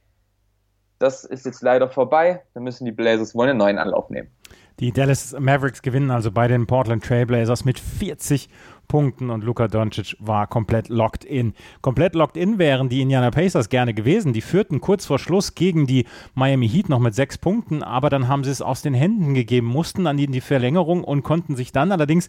Das 1.00 1.24
ist 1.26 1.46
jetzt 1.46 1.62
leider 1.62 1.90
vorbei. 1.90 2.44
Da 2.54 2.60
müssen 2.60 2.86
die 2.86 2.92
Blazers 2.92 3.36
wohl 3.36 3.50
einen 3.50 3.58
neuen 3.58 3.78
Anlauf 3.78 4.10
nehmen. 4.10 4.30
Die 4.82 4.92
Dallas 4.92 5.34
Mavericks 5.40 5.82
gewinnen 5.82 6.12
also 6.12 6.32
bei 6.32 6.50
den 6.50 6.68
Portland 6.68 7.04
Trailblazers 7.06 7.64
mit 7.64 7.80
40 7.80 8.50
Punkten 8.90 9.30
und 9.30 9.44
Luka 9.44 9.70
Doncic 9.70 10.18
war 10.20 10.48
komplett 10.48 10.90
locked 10.90 11.24
in. 11.24 11.54
Komplett 11.82 12.14
locked 12.14 12.36
in 12.36 12.60
wären 12.60 12.90
die 12.90 13.02
Indiana 13.02 13.32
Pacers 13.32 13.70
gerne 13.70 13.94
gewesen. 13.94 14.34
Die 14.34 14.42
führten 14.42 14.82
kurz 14.82 15.06
vor 15.06 15.18
Schluss 15.18 15.56
gegen 15.56 15.88
die 15.88 16.06
Miami 16.34 16.68
Heat 16.68 16.90
noch 16.90 17.00
mit 17.00 17.16
sechs 17.16 17.38
Punkten, 17.38 17.84
aber 17.84 18.10
dann 18.10 18.28
haben 18.28 18.44
sie 18.44 18.52
es 18.52 18.62
aus 18.62 18.82
den 18.82 18.94
Händen 18.94 19.34
gegeben, 19.34 19.68
mussten 19.68 20.04
dann 20.04 20.20
in 20.20 20.34
die 20.34 20.42
Verlängerung 20.42 21.06
und 21.06 21.24
konnten 21.24 21.56
sich 21.56 21.72
dann 21.72 21.94
allerdings 21.94 22.28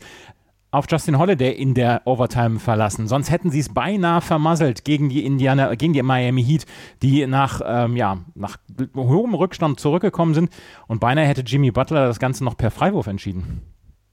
auf 0.70 0.86
Justin 0.88 1.18
Holiday 1.18 1.52
in 1.52 1.74
der 1.74 2.02
Overtime 2.04 2.58
verlassen. 2.58 3.06
Sonst 3.06 3.30
hätten 3.30 3.50
sie 3.50 3.60
es 3.60 3.72
beinahe 3.72 4.20
vermasselt 4.20 4.84
gegen 4.84 5.08
die 5.08 5.24
Indiana, 5.24 5.74
gegen 5.74 5.92
die 5.92 6.02
Miami 6.02 6.44
Heat, 6.44 6.66
die 7.02 7.26
nach, 7.26 7.60
ähm, 7.64 7.96
ja, 7.96 8.18
nach 8.34 8.56
hohem 8.94 9.34
Rückstand 9.34 9.80
zurückgekommen 9.80 10.34
sind. 10.34 10.50
Und 10.86 11.00
beinahe 11.00 11.26
hätte 11.26 11.42
Jimmy 11.42 11.70
Butler 11.70 12.06
das 12.06 12.18
Ganze 12.18 12.44
noch 12.44 12.56
per 12.56 12.70
Freiwurf 12.70 13.06
entschieden. 13.06 13.62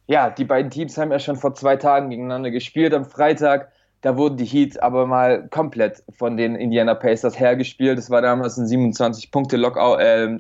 Ja, 0.08 0.30
die 0.30 0.46
beiden 0.46 0.70
Teams 0.70 0.98
haben 0.98 1.12
ja 1.12 1.20
schon 1.20 1.38
vor 1.38 1.54
zwei 1.56 1.76
Tagen 1.76 2.10
gegeneinander 2.10 2.52
gespielt. 2.52 2.94
Am 2.94 3.06
Freitag, 3.06 3.72
da 4.02 4.18
wurden 4.18 4.38
die 4.38 4.46
Heat 4.46 4.82
aber 4.82 5.08
mal 5.08 5.48
komplett 5.50 6.04
von 6.18 6.38
den 6.38 6.56
Indiana 6.56 6.94
Pacers 6.94 7.40
hergespielt. 7.40 7.98
Das 7.98 8.10
war 8.10 8.22
damals 8.22 8.58
ein 8.58 8.68
27-Punkte-Lockout, 8.68 10.00
äh, 10.00 10.38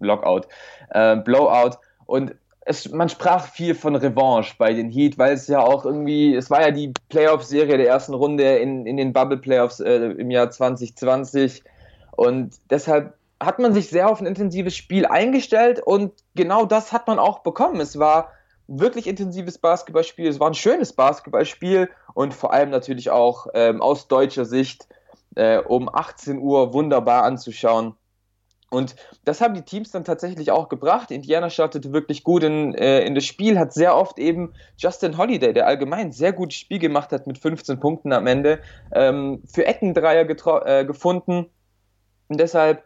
Lockout, 0.00 0.42
äh, 0.90 1.16
Blowout. 1.16 1.76
Und 2.04 2.34
es, 2.68 2.90
man 2.90 3.08
sprach 3.08 3.46
viel 3.46 3.76
von 3.76 3.94
Revanche 3.94 4.56
bei 4.58 4.74
den 4.74 4.90
Heat, 4.90 5.18
weil 5.18 5.34
es 5.34 5.46
ja 5.46 5.60
auch 5.60 5.84
irgendwie, 5.84 6.34
es 6.34 6.50
war 6.50 6.62
ja 6.62 6.72
die 6.72 6.92
Playoff-Serie 7.08 7.78
der 7.78 7.86
ersten 7.86 8.12
Runde 8.12 8.56
in, 8.56 8.86
in 8.86 8.96
den 8.96 9.12
Bubble-Playoffs 9.12 9.78
äh, 9.78 9.94
im 9.94 10.32
Jahr 10.32 10.50
2020 10.50 11.62
und 12.16 12.56
deshalb 12.68 13.14
hat 13.40 13.60
man 13.60 13.72
sich 13.72 13.88
sehr 13.88 14.10
auf 14.10 14.20
ein 14.20 14.26
intensives 14.26 14.74
Spiel 14.74 15.06
eingestellt 15.06 15.80
und 15.80 16.12
genau 16.34 16.66
das 16.66 16.92
hat 16.92 17.06
man 17.06 17.20
auch 17.20 17.40
bekommen. 17.40 17.80
Es 17.80 18.00
war 18.00 18.32
wirklich 18.66 19.06
intensives 19.06 19.58
Basketballspiel, 19.58 20.26
es 20.26 20.40
war 20.40 20.50
ein 20.50 20.54
schönes 20.54 20.92
Basketballspiel 20.92 21.88
und 22.14 22.34
vor 22.34 22.52
allem 22.52 22.70
natürlich 22.70 23.10
auch 23.10 23.46
ähm, 23.54 23.80
aus 23.80 24.08
deutscher 24.08 24.44
Sicht 24.44 24.88
äh, 25.36 25.58
um 25.58 25.88
18 25.88 26.38
Uhr 26.38 26.74
wunderbar 26.74 27.22
anzuschauen. 27.22 27.94
Und 28.70 28.96
das 29.24 29.40
haben 29.40 29.54
die 29.54 29.62
Teams 29.62 29.92
dann 29.92 30.04
tatsächlich 30.04 30.50
auch 30.50 30.68
gebracht. 30.68 31.10
Indiana 31.10 31.50
startete 31.50 31.92
wirklich 31.92 32.24
gut 32.24 32.42
in, 32.42 32.74
äh, 32.74 33.04
in 33.04 33.14
das 33.14 33.24
Spiel, 33.24 33.58
hat 33.58 33.72
sehr 33.72 33.96
oft 33.96 34.18
eben 34.18 34.52
Justin 34.76 35.16
Holiday, 35.16 35.52
der 35.52 35.66
allgemein 35.66 36.10
sehr 36.10 36.32
gutes 36.32 36.58
Spiel 36.58 36.80
gemacht 36.80 37.12
hat 37.12 37.26
mit 37.26 37.38
15 37.38 37.78
Punkten 37.78 38.12
am 38.12 38.26
Ende, 38.26 38.60
ähm, 38.92 39.42
für 39.46 39.66
Eckendreier 39.66 40.26
äh, 40.66 40.84
gefunden. 40.84 41.46
Und 42.28 42.40
deshalb 42.40 42.82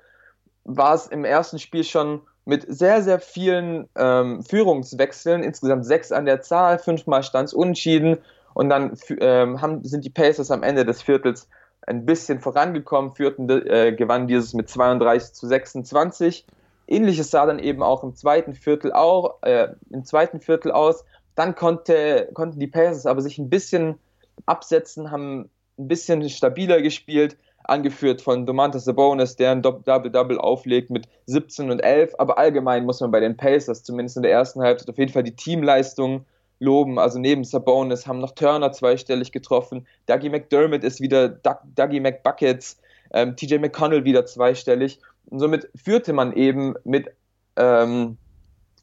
war 0.64 0.94
es 0.94 1.06
im 1.06 1.24
ersten 1.24 1.58
Spiel 1.58 1.84
schon 1.84 2.20
mit 2.44 2.66
sehr, 2.68 3.02
sehr 3.02 3.18
vielen 3.18 3.88
ähm, 3.96 4.42
Führungswechseln, 4.42 5.42
insgesamt 5.42 5.86
sechs 5.86 6.12
an 6.12 6.26
der 6.26 6.42
Zahl, 6.42 6.78
fünfmal 6.78 7.22
stand 7.22 7.48
es 7.48 7.54
unentschieden 7.54 8.18
und 8.54 8.68
dann 8.68 8.96
ähm, 9.20 9.62
haben, 9.62 9.84
sind 9.84 10.04
die 10.04 10.10
Pacers 10.10 10.50
am 10.50 10.62
Ende 10.62 10.84
des 10.84 11.02
Viertels 11.02 11.48
ein 11.90 12.06
bisschen 12.06 12.40
vorangekommen, 12.40 13.10
führten, 13.10 13.48
äh, 13.50 13.92
gewannen 13.92 14.28
dieses 14.28 14.54
mit 14.54 14.68
32 14.68 15.34
zu 15.34 15.46
26. 15.46 16.46
Ähnliches 16.86 17.30
sah 17.30 17.46
dann 17.46 17.58
eben 17.58 17.82
auch 17.82 18.04
im 18.04 18.14
zweiten 18.14 18.54
Viertel 18.54 18.92
auch, 18.92 19.42
äh, 19.42 19.68
im 19.90 20.04
zweiten 20.04 20.40
Viertel 20.40 20.70
aus. 20.72 21.04
Dann 21.34 21.54
konnte, 21.54 22.30
konnten 22.32 22.60
die 22.60 22.68
Pacers 22.68 23.06
aber 23.06 23.20
sich 23.20 23.38
ein 23.38 23.50
bisschen 23.50 23.98
absetzen, 24.46 25.10
haben 25.10 25.50
ein 25.78 25.88
bisschen 25.88 26.28
stabiler 26.28 26.80
gespielt, 26.80 27.36
angeführt 27.64 28.22
von 28.22 28.46
Domantas 28.46 28.84
Sabonis, 28.84 29.36
der 29.36 29.50
ein 29.52 29.62
Double-Double 29.62 30.38
auflegt 30.38 30.90
mit 30.90 31.08
17 31.26 31.70
und 31.70 31.80
11. 31.80 32.14
Aber 32.18 32.38
allgemein 32.38 32.84
muss 32.84 33.00
man 33.00 33.10
bei 33.10 33.20
den 33.20 33.36
Pacers, 33.36 33.82
zumindest 33.82 34.16
in 34.16 34.22
der 34.22 34.32
ersten 34.32 34.62
Halbzeit, 34.62 34.88
auf 34.88 34.98
jeden 34.98 35.12
Fall 35.12 35.24
die 35.24 35.36
Teamleistung 35.36 36.24
loben. 36.60 36.98
Also 36.98 37.18
neben 37.18 37.42
Sabonis 37.42 38.06
haben 38.06 38.20
noch 38.20 38.32
Turner 38.32 38.70
zweistellig 38.70 39.32
getroffen. 39.32 39.86
Dougie 40.06 40.28
McDermott 40.28 40.84
ist 40.84 41.00
wieder 41.00 41.28
Doug, 41.28 41.56
Dougie 41.74 42.00
McBuckets, 42.00 42.78
ähm, 43.12 43.34
TJ 43.34 43.56
McConnell 43.56 44.04
wieder 44.04 44.26
zweistellig. 44.26 45.00
Und 45.26 45.40
somit 45.40 45.68
führte 45.74 46.12
man 46.12 46.32
eben 46.32 46.74
mit 46.84 47.08
ähm, 47.56 48.16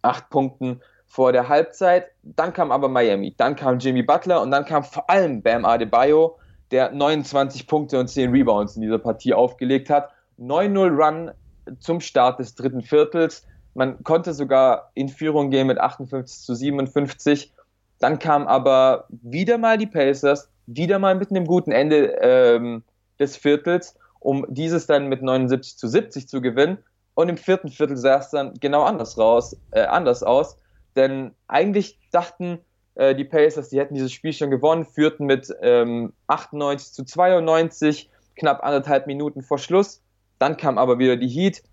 acht 0.02 0.30
Punkten 0.30 0.82
vor 1.06 1.32
der 1.32 1.48
Halbzeit. 1.48 2.08
Dann 2.24 2.52
kam 2.52 2.72
aber 2.72 2.90
Miami, 2.90 3.34
dann 3.38 3.56
kam 3.56 3.80
Jimmy 3.80 4.04
Butler 4.04 4.42
und 4.42 4.52
dann 4.52 4.66
kam 4.66 4.84
vor 4.84 5.10
allem 5.10 5.42
Bam 5.42 5.64
Adebayo, 5.64 6.38
der 6.72 6.92
29 6.92 7.68
Punkte 7.68 8.00
und 8.00 8.08
10 8.08 8.32
Rebounds 8.32 8.76
in 8.76 8.82
dieser 8.82 9.00
Partie 9.00 9.34
aufgelegt 9.34 9.90
hat. 9.90 10.10
9-0 10.40 11.04
Run 11.04 11.32
zum 11.80 12.02
Start 12.02 12.40
des 12.40 12.56
dritten 12.56 12.82
Viertels. 12.82 13.46
Man 13.74 14.04
konnte 14.04 14.34
sogar 14.34 14.92
in 14.96 15.10
Führung 15.10 15.50
gehen 15.50 15.68
mit 15.68 15.80
58 15.80 16.44
zu 16.44 16.56
57 16.56 17.54
dann 18.00 18.20
kam 18.20 18.48
aber 18.48 19.06
wieder 19.10 19.58
mal 19.58 19.78
die 19.78 19.88
Pacers, 19.88 20.50
wieder 20.68 21.00
mal 21.00 21.16
mit 21.16 21.32
einem 21.32 21.46
guten 21.46 21.72
Ende 21.72 22.18
ähm, 22.22 22.84
des 23.20 23.38
Viertels, 23.38 23.96
um 24.20 24.46
dieses 24.50 24.86
dann 24.86 25.08
mit 25.08 25.22
79 25.22 25.78
zu 25.78 25.88
70 25.88 26.28
zu 26.28 26.42
gewinnen. 26.42 26.78
Und 27.16 27.30
im 27.30 27.38
vierten 27.38 27.70
Viertel 27.70 27.98
sah 27.98 28.18
es 28.18 28.30
dann 28.30 28.54
genau 28.60 28.84
anders 28.84 29.18
raus, 29.18 29.58
äh, 29.72 29.82
anders 29.82 30.22
aus. 30.22 30.58
Denn 30.96 31.32
eigentlich 31.48 32.00
dachten 32.12 32.60
äh, 32.96 33.16
die 33.16 33.24
Pacers, 33.24 33.70
die 33.70 33.80
hätten 33.80 33.96
dieses 33.96 34.12
Spiel 34.12 34.34
schon 34.34 34.52
gewonnen, 34.52 34.86
führten 34.86 35.26
mit 35.26 35.52
ähm, 35.62 36.14
98 36.28 36.94
zu 36.94 37.06
92, 37.06 38.12
knapp 38.36 38.64
anderthalb 38.64 39.08
Minuten 39.08 39.42
vor 39.42 39.58
Schluss. 39.58 40.04
Dann 40.38 40.58
kam 40.58 40.78
aber 40.78 41.00
wieder 41.00 41.18
die 41.18 41.28
Heat. 41.28 41.64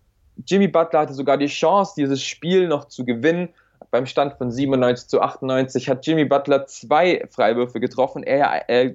Jimmy 0.46 0.68
Butler 0.68 1.00
hatte 1.00 1.14
sogar 1.14 1.36
die 1.36 1.46
Chance, 1.46 1.94
dieses 1.96 2.22
Spiel 2.22 2.66
noch 2.66 2.86
zu 2.86 3.04
gewinnen 3.04 3.50
beim 3.90 4.06
Stand 4.06 4.34
von 4.34 4.50
97 4.50 5.08
zu 5.08 5.20
98 5.20 5.88
hat 5.88 6.06
Jimmy 6.06 6.24
Butler 6.24 6.66
zwei 6.66 7.26
Freiwürfe 7.30 7.80
getroffen, 7.80 8.22
er 8.22 8.38
ja 8.38 8.56
äh, 8.66 8.94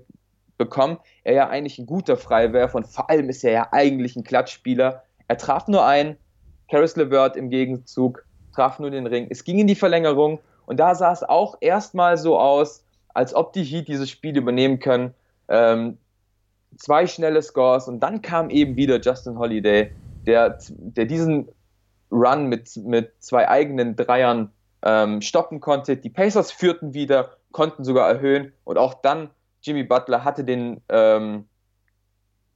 bekommen. 0.57 0.97
Er 1.23 1.33
ja 1.33 1.49
eigentlich 1.49 1.79
ein 1.79 1.85
guter 1.85 2.17
Freiwerfer 2.17 2.75
und 2.75 2.85
vor 2.85 3.09
allem 3.09 3.29
ist 3.29 3.43
er 3.43 3.51
ja 3.51 3.67
eigentlich 3.71 4.15
ein 4.15 4.23
Klatschspieler. 4.23 5.03
Er 5.27 5.37
traf 5.37 5.67
nur 5.67 5.85
einen, 5.85 6.17
Caris 6.69 6.95
LeVert 6.95 7.35
im 7.35 7.49
Gegenzug 7.49 8.25
traf 8.53 8.77
nur 8.77 8.91
den 8.91 9.07
Ring. 9.07 9.27
Es 9.29 9.43
ging 9.43 9.57
in 9.57 9.67
die 9.67 9.75
Verlängerung 9.75 10.39
und 10.65 10.79
da 10.79 10.93
sah 10.93 11.11
es 11.11 11.23
auch 11.23 11.57
erstmal 11.61 12.17
so 12.17 12.37
aus, 12.37 12.83
als 13.13 13.33
ob 13.33 13.53
die 13.53 13.63
Heat 13.63 13.87
dieses 13.87 14.09
Spiel 14.09 14.37
übernehmen 14.37 14.79
können. 14.79 15.13
Ähm, 15.47 15.97
zwei 16.77 17.07
schnelle 17.07 17.41
Scores 17.41 17.87
und 17.87 18.01
dann 18.01 18.21
kam 18.21 18.49
eben 18.49 18.75
wieder 18.75 18.99
Justin 18.99 19.39
Holiday, 19.39 19.91
der, 20.25 20.59
der 20.69 21.05
diesen 21.05 21.47
Run 22.11 22.47
mit, 22.47 22.75
mit 22.77 23.13
zwei 23.19 23.47
eigenen 23.47 23.95
Dreiern 23.95 24.51
ähm, 24.83 25.21
stoppen 25.21 25.59
konnte. 25.59 25.97
Die 25.97 26.09
Pacers 26.09 26.51
führten 26.51 26.93
wieder, 26.93 27.37
konnten 27.51 27.83
sogar 27.83 28.09
erhöhen 28.09 28.53
und 28.63 28.77
auch 28.77 28.95
dann 28.95 29.29
Jimmy 29.61 29.83
Butler 29.83 30.23
hatte 30.23 30.43
den, 30.43 30.81
ähm, 30.89 31.45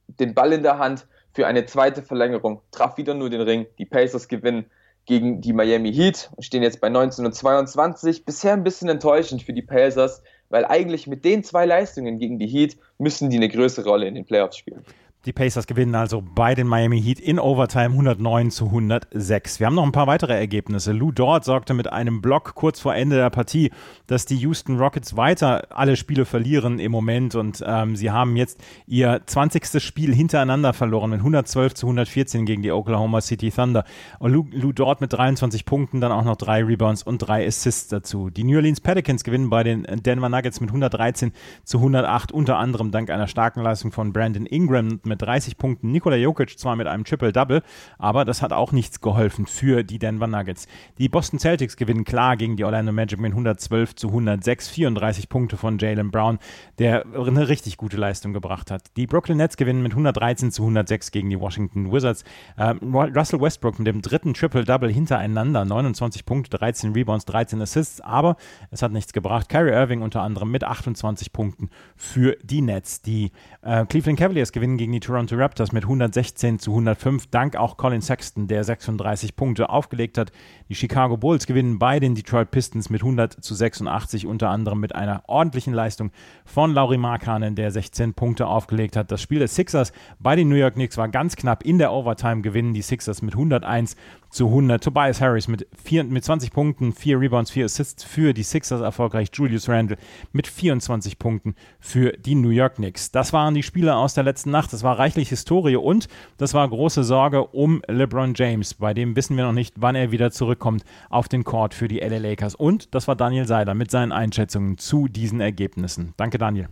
den 0.06 0.34
Ball 0.34 0.52
in 0.52 0.62
der 0.62 0.78
Hand 0.78 1.06
für 1.32 1.46
eine 1.46 1.66
zweite 1.66 2.02
Verlängerung, 2.02 2.62
traf 2.70 2.96
wieder 2.96 3.14
nur 3.14 3.28
den 3.28 3.40
Ring. 3.40 3.66
Die 3.78 3.84
Pacers 3.84 4.28
gewinnen 4.28 4.66
gegen 5.06 5.40
die 5.40 5.52
Miami 5.52 5.92
Heat 5.92 6.30
und 6.34 6.44
stehen 6.44 6.62
jetzt 6.62 6.80
bei 6.80 6.88
19 6.88 7.26
und 7.26 7.34
22. 7.34 8.24
Bisher 8.24 8.54
ein 8.54 8.64
bisschen 8.64 8.88
enttäuschend 8.88 9.42
für 9.42 9.52
die 9.52 9.62
Pacers, 9.62 10.22
weil 10.48 10.64
eigentlich 10.64 11.06
mit 11.06 11.24
den 11.24 11.44
zwei 11.44 11.66
Leistungen 11.66 12.18
gegen 12.18 12.38
die 12.38 12.46
Heat 12.46 12.78
müssen 12.98 13.28
die 13.28 13.36
eine 13.36 13.48
größere 13.48 13.86
Rolle 13.88 14.06
in 14.06 14.14
den 14.14 14.24
Playoffs 14.24 14.56
spielen. 14.56 14.84
Die 15.26 15.32
Pacers 15.32 15.66
gewinnen 15.66 15.94
also 15.94 16.22
bei 16.22 16.54
den 16.54 16.66
Miami 16.66 17.00
Heat 17.00 17.18
in 17.18 17.38
Overtime 17.38 17.92
109 17.92 18.50
zu 18.50 18.66
106. 18.66 19.58
Wir 19.58 19.66
haben 19.66 19.74
noch 19.74 19.84
ein 19.84 19.92
paar 19.92 20.06
weitere 20.06 20.34
Ergebnisse. 20.34 20.92
Lou 20.92 21.12
Dort 21.12 21.46
sorgte 21.46 21.72
mit 21.72 21.90
einem 21.90 22.20
Block 22.20 22.54
kurz 22.54 22.78
vor 22.78 22.94
Ende 22.94 23.16
der 23.16 23.30
Partie, 23.30 23.70
dass 24.06 24.26
die 24.26 24.36
Houston 24.36 24.76
Rockets 24.76 25.16
weiter 25.16 25.68
alle 25.70 25.96
Spiele 25.96 26.26
verlieren 26.26 26.78
im 26.78 26.92
Moment 26.92 27.36
und 27.36 27.64
ähm, 27.66 27.96
sie 27.96 28.10
haben 28.10 28.36
jetzt 28.36 28.62
ihr 28.86 29.22
20. 29.24 29.82
Spiel 29.82 30.14
hintereinander 30.14 30.74
verloren 30.74 31.08
mit 31.08 31.20
112 31.20 31.72
zu 31.72 31.86
114 31.86 32.44
gegen 32.44 32.60
die 32.60 32.72
Oklahoma 32.72 33.22
City 33.22 33.50
Thunder. 33.50 33.84
Und 34.18 34.30
Lou, 34.30 34.46
Lou 34.50 34.72
Dort 34.72 35.00
mit 35.00 35.14
23 35.14 35.64
Punkten, 35.64 36.02
dann 36.02 36.12
auch 36.12 36.24
noch 36.24 36.36
drei 36.36 36.62
Rebounds 36.62 37.02
und 37.02 37.16
drei 37.18 37.46
Assists 37.46 37.88
dazu. 37.88 38.28
Die 38.28 38.44
New 38.44 38.56
Orleans 38.56 38.82
Pelicans 38.82 39.24
gewinnen 39.24 39.48
bei 39.48 39.62
den 39.62 39.84
Denver 39.84 40.28
Nuggets 40.28 40.60
mit 40.60 40.68
113 40.68 41.32
zu 41.62 41.78
108, 41.78 42.30
unter 42.30 42.58
anderem 42.58 42.90
dank 42.90 43.08
einer 43.08 43.26
starken 43.26 43.62
Leistung 43.62 43.90
von 43.90 44.12
Brandon 44.12 44.44
Ingram 44.44 45.00
mit 45.02 45.13
30 45.16 45.56
Punkten. 45.56 45.90
Nikola 45.90 46.16
Jokic 46.16 46.58
zwar 46.58 46.76
mit 46.76 46.86
einem 46.86 47.04
Triple-Double, 47.04 47.62
aber 47.98 48.24
das 48.24 48.42
hat 48.42 48.52
auch 48.52 48.72
nichts 48.72 49.00
geholfen 49.00 49.46
für 49.46 49.84
die 49.84 49.98
Denver 49.98 50.26
Nuggets. 50.26 50.66
Die 50.98 51.08
Boston 51.08 51.38
Celtics 51.38 51.76
gewinnen 51.76 52.04
klar 52.04 52.36
gegen 52.36 52.56
die 52.56 52.64
Orlando 52.64 52.92
Magic 52.92 53.20
mit 53.20 53.32
112 53.32 53.94
zu 53.94 54.08
106, 54.08 54.68
34 54.68 55.28
Punkte 55.28 55.56
von 55.56 55.78
Jalen 55.78 56.10
Brown, 56.10 56.38
der 56.78 57.04
eine 57.14 57.48
richtig 57.48 57.76
gute 57.76 57.96
Leistung 57.96 58.32
gebracht 58.32 58.70
hat. 58.70 58.82
Die 58.96 59.06
Brooklyn 59.06 59.38
Nets 59.38 59.56
gewinnen 59.56 59.82
mit 59.82 59.92
113 59.92 60.52
zu 60.52 60.62
106 60.62 61.10
gegen 61.10 61.30
die 61.30 61.40
Washington 61.40 61.92
Wizards. 61.92 62.24
Ähm, 62.58 62.94
Russell 62.94 63.40
Westbrook 63.40 63.78
mit 63.78 63.86
dem 63.86 64.02
dritten 64.02 64.34
Triple-Double 64.34 64.92
hintereinander, 64.92 65.64
29 65.64 66.24
Punkte, 66.24 66.56
13 66.56 66.92
Rebounds, 66.92 67.24
13 67.24 67.60
Assists, 67.60 68.00
aber 68.00 68.36
es 68.70 68.82
hat 68.82 68.92
nichts 68.92 69.12
gebracht. 69.12 69.48
Kyrie 69.48 69.72
Irving 69.72 70.02
unter 70.02 70.22
anderem 70.22 70.50
mit 70.50 70.64
28 70.64 71.32
Punkten 71.32 71.70
für 71.96 72.36
die 72.42 72.62
Nets. 72.62 73.02
Die 73.02 73.32
äh, 73.62 73.84
Cleveland 73.86 74.18
Cavaliers 74.18 74.52
gewinnen 74.52 74.76
gegen 74.76 74.92
die 74.92 75.00
Toronto 75.04 75.36
Raptors 75.36 75.72
mit 75.72 75.84
116 75.84 76.58
zu 76.58 76.70
105, 76.70 77.26
dank 77.26 77.56
auch 77.56 77.76
Colin 77.76 78.00
Sexton, 78.00 78.48
der 78.48 78.64
36 78.64 79.36
Punkte 79.36 79.68
aufgelegt 79.68 80.16
hat. 80.16 80.32
Die 80.70 80.74
Chicago 80.74 81.18
Bulls 81.18 81.46
gewinnen 81.46 81.78
bei 81.78 82.00
den 82.00 82.14
Detroit 82.14 82.50
Pistons 82.50 82.88
mit 82.88 83.02
100 83.02 83.44
zu 83.44 83.54
86, 83.54 84.26
unter 84.26 84.48
anderem 84.48 84.80
mit 84.80 84.94
einer 84.94 85.22
ordentlichen 85.26 85.74
Leistung 85.74 86.10
von 86.46 86.72
Lauri 86.72 86.96
Markkanen, 86.96 87.54
der 87.54 87.70
16 87.70 88.14
Punkte 88.14 88.46
aufgelegt 88.46 88.96
hat. 88.96 89.12
Das 89.12 89.20
Spiel 89.20 89.40
des 89.40 89.54
Sixers 89.54 89.92
bei 90.18 90.36
den 90.36 90.48
New 90.48 90.56
York 90.56 90.74
Knicks 90.74 90.96
war 90.96 91.08
ganz 91.08 91.36
knapp. 91.36 91.64
In 91.64 91.76
der 91.76 91.92
Overtime 91.92 92.40
gewinnen 92.40 92.72
die 92.72 92.82
Sixers 92.82 93.20
mit 93.20 93.34
101 93.34 93.96
zu 94.34 94.48
100. 94.48 94.82
Tobias 94.82 95.20
Harris 95.20 95.48
mit, 95.48 95.66
vier, 95.82 96.04
mit 96.04 96.24
20 96.24 96.52
Punkten, 96.52 96.92
4 96.92 97.20
Rebounds, 97.20 97.50
4 97.52 97.66
Assists 97.66 98.02
für 98.02 98.34
die 98.34 98.42
Sixers 98.42 98.80
erfolgreich. 98.80 99.30
Julius 99.32 99.68
Randle 99.68 99.96
mit 100.32 100.46
24 100.46 101.18
Punkten 101.18 101.54
für 101.78 102.12
die 102.12 102.34
New 102.34 102.50
York 102.50 102.76
Knicks. 102.76 103.12
Das 103.12 103.32
waren 103.32 103.54
die 103.54 103.62
Spiele 103.62 103.94
aus 103.94 104.14
der 104.14 104.24
letzten 104.24 104.50
Nacht. 104.50 104.72
Das 104.72 104.82
war 104.82 104.98
reichlich 104.98 105.28
Historie 105.28 105.76
und 105.76 106.08
das 106.36 106.52
war 106.52 106.68
große 106.68 107.04
Sorge 107.04 107.44
um 107.44 107.82
LeBron 107.86 108.34
James. 108.34 108.74
Bei 108.74 108.92
dem 108.92 109.14
wissen 109.14 109.36
wir 109.36 109.44
noch 109.44 109.52
nicht, 109.52 109.76
wann 109.78 109.94
er 109.94 110.10
wieder 110.10 110.32
zurückkommt 110.32 110.84
auf 111.10 111.28
den 111.28 111.44
Court 111.44 111.72
für 111.72 111.88
die 111.88 112.00
LA 112.00 112.18
Lakers. 112.18 112.54
Und 112.54 112.94
das 112.94 113.06
war 113.06 113.14
Daniel 113.14 113.46
Seiler 113.46 113.74
mit 113.74 113.90
seinen 113.90 114.12
Einschätzungen 114.12 114.78
zu 114.78 115.06
diesen 115.06 115.40
Ergebnissen. 115.40 116.14
Danke, 116.16 116.38
Daniel. 116.38 116.68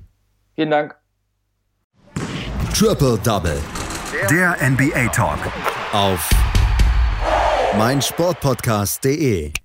Vielen 0.56 0.70
Dank. 0.70 0.96
Triple 2.74 3.18
Double. 3.22 3.60
Der 4.30 4.56
NBA 4.60 5.08
Talk. 5.08 5.38
Auf 5.92 6.30
meinsportpodcast.de 7.78 9.61